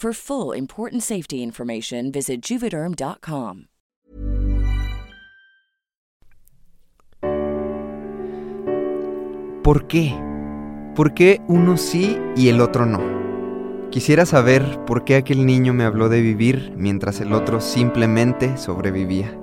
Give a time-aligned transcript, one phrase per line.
[0.00, 3.64] For full important safety information, visit juvederm.com.
[9.64, 10.14] ¿Por qué?
[10.94, 13.00] ¿Por qué uno sí y el otro no?
[13.90, 19.36] Quisiera saber por qué aquel niño me habló de vivir mientras el otro simplemente sobrevivía.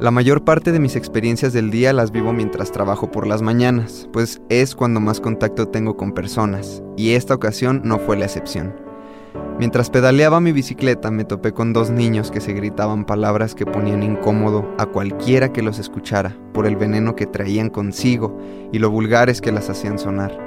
[0.00, 4.08] La mayor parte de mis experiencias del día las vivo mientras trabajo por las mañanas,
[4.12, 8.85] pues es cuando más contacto tengo con personas, y esta ocasión no fue la excepción.
[9.58, 14.02] Mientras pedaleaba mi bicicleta me topé con dos niños que se gritaban palabras que ponían
[14.02, 18.38] incómodo a cualquiera que los escuchara por el veneno que traían consigo
[18.70, 20.38] y lo vulgares que las hacían sonar.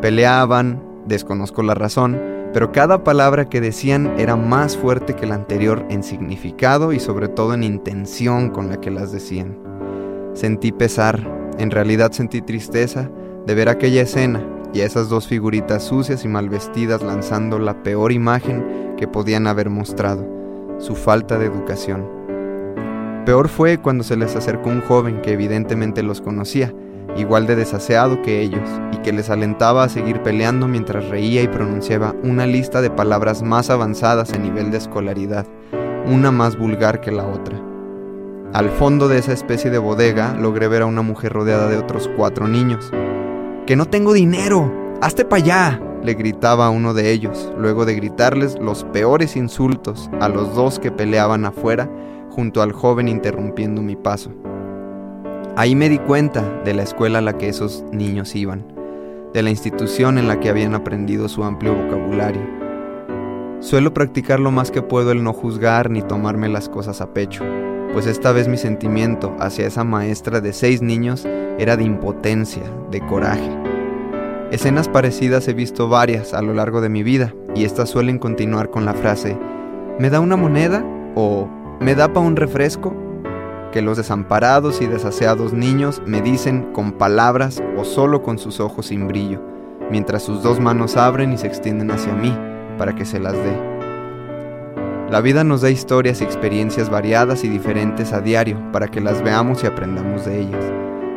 [0.00, 2.20] Peleaban, desconozco la razón,
[2.52, 7.28] pero cada palabra que decían era más fuerte que la anterior en significado y sobre
[7.28, 9.56] todo en intención con la que las decían.
[10.34, 11.20] Sentí pesar,
[11.58, 13.08] en realidad sentí tristeza
[13.46, 17.82] de ver aquella escena y a esas dos figuritas sucias y mal vestidas lanzando la
[17.82, 20.26] peor imagen que podían haber mostrado,
[20.78, 22.08] su falta de educación.
[23.26, 26.74] Peor fue cuando se les acercó un joven que evidentemente los conocía,
[27.16, 31.48] igual de desaseado que ellos, y que les alentaba a seguir peleando mientras reía y
[31.48, 35.46] pronunciaba una lista de palabras más avanzadas en nivel de escolaridad,
[36.06, 37.60] una más vulgar que la otra.
[38.52, 42.10] Al fondo de esa especie de bodega logré ver a una mujer rodeada de otros
[42.16, 42.90] cuatro niños,
[43.66, 44.72] ¡Que no tengo dinero!
[45.00, 45.80] ¡Hazte para allá!
[46.02, 50.78] le gritaba a uno de ellos, luego de gritarles los peores insultos a los dos
[50.78, 51.88] que peleaban afuera
[52.30, 54.30] junto al joven interrumpiendo mi paso.
[55.56, 58.64] Ahí me di cuenta de la escuela a la que esos niños iban,
[59.32, 62.42] de la institución en la que habían aprendido su amplio vocabulario.
[63.60, 67.44] Suelo practicar lo más que puedo el no juzgar ni tomarme las cosas a pecho,
[67.92, 71.26] pues esta vez mi sentimiento hacia esa maestra de seis niños
[71.58, 73.50] era de impotencia, de coraje.
[74.50, 78.70] Escenas parecidas he visto varias a lo largo de mi vida y estas suelen continuar
[78.70, 79.38] con la frase
[79.98, 80.84] ¿me da una moneda?
[81.14, 81.48] o
[81.80, 82.94] ¿me da para un refresco?
[83.72, 88.86] que los desamparados y desaseados niños me dicen con palabras o solo con sus ojos
[88.86, 89.40] sin brillo,
[89.90, 92.36] mientras sus dos manos abren y se extienden hacia mí
[92.76, 93.71] para que se las dé.
[95.12, 99.22] La vida nos da historias y experiencias variadas y diferentes a diario para que las
[99.22, 100.64] veamos y aprendamos de ellas.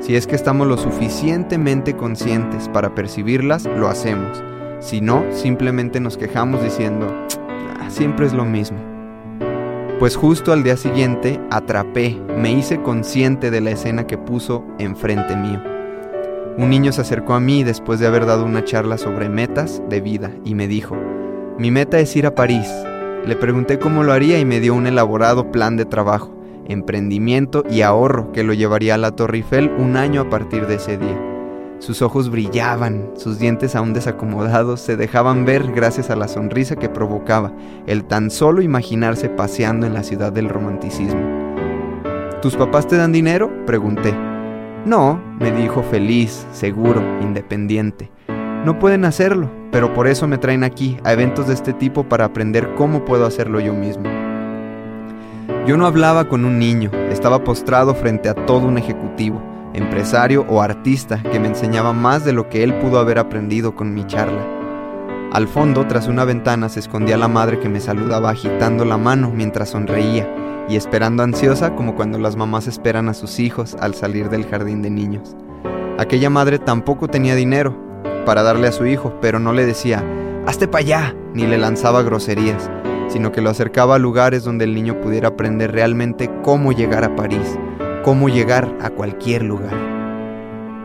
[0.00, 4.42] Si es que estamos lo suficientemente conscientes para percibirlas, lo hacemos.
[4.80, 7.06] Si no, simplemente nos quejamos diciendo,
[7.78, 8.78] ah, siempre es lo mismo.
[9.98, 15.36] Pues justo al día siguiente atrapé, me hice consciente de la escena que puso enfrente
[15.36, 15.60] mío.
[16.56, 20.00] Un niño se acercó a mí después de haber dado una charla sobre metas de
[20.00, 20.96] vida y me dijo,
[21.58, 22.72] mi meta es ir a París,
[23.26, 26.34] le pregunté cómo lo haría y me dio un elaborado plan de trabajo,
[26.66, 30.76] emprendimiento y ahorro que lo llevaría a la Torre Eiffel un año a partir de
[30.76, 31.20] ese día.
[31.78, 36.88] Sus ojos brillaban, sus dientes aún desacomodados se dejaban ver gracias a la sonrisa que
[36.88, 37.52] provocaba
[37.86, 41.42] el tan solo imaginarse paseando en la ciudad del romanticismo.
[42.40, 43.50] ¿Tus papás te dan dinero?
[43.66, 44.14] pregunté.
[44.84, 48.10] No, me dijo feliz, seguro, independiente.
[48.64, 52.26] No pueden hacerlo, pero por eso me traen aquí a eventos de este tipo para
[52.26, 54.04] aprender cómo puedo hacerlo yo mismo.
[55.66, 59.42] Yo no hablaba con un niño, estaba postrado frente a todo un ejecutivo,
[59.74, 63.94] empresario o artista que me enseñaba más de lo que él pudo haber aprendido con
[63.94, 64.46] mi charla.
[65.32, 69.32] Al fondo, tras una ventana, se escondía la madre que me saludaba agitando la mano
[69.34, 70.28] mientras sonreía
[70.68, 74.82] y esperando ansiosa como cuando las mamás esperan a sus hijos al salir del jardín
[74.82, 75.34] de niños.
[75.98, 77.76] Aquella madre tampoco tenía dinero,
[78.24, 80.04] para darle a su hijo, pero no le decía,
[80.46, 82.70] hazte para allá, ni le lanzaba groserías,
[83.08, 87.14] sino que lo acercaba a lugares donde el niño pudiera aprender realmente cómo llegar a
[87.14, 87.58] París,
[88.02, 89.92] cómo llegar a cualquier lugar.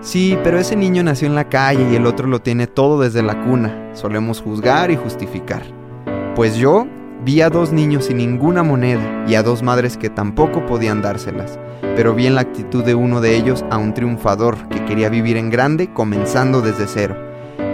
[0.01, 3.23] Sí, pero ese niño nació en la calle y el otro lo tiene todo desde
[3.23, 3.89] la cuna.
[3.93, 5.63] Solemos juzgar y justificar.
[6.35, 6.85] Pues yo
[7.25, 11.59] vi a dos niños sin ninguna moneda y a dos madres que tampoco podían dárselas,
[11.95, 15.35] pero vi en la actitud de uno de ellos a un triunfador que quería vivir
[15.35, 17.17] en grande comenzando desde cero,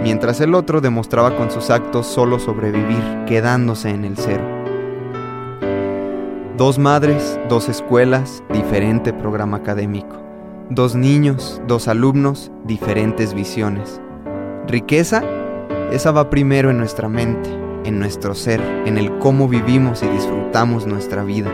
[0.04, 4.44] mientras el otro demostraba con sus actos solo sobrevivir, quedándose en el cero.
[6.58, 10.22] Dos madres, dos escuelas, diferente programa académico.
[10.68, 13.98] Dos niños, dos alumnos, diferentes visiones.
[14.68, 15.22] Riqueza,
[15.90, 17.48] esa va primero en nuestra mente,
[17.84, 21.50] en nuestro ser, en el cómo vivimos y disfrutamos nuestra vida.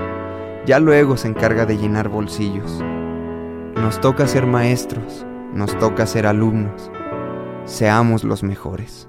[0.67, 2.83] Ya luego se encarga de llenar bolsillos.
[3.77, 5.25] Nos toca ser maestros,
[5.55, 6.91] nos toca ser alumnos.
[7.65, 9.09] Seamos los mejores.